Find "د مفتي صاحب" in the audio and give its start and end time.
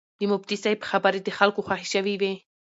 0.19-0.79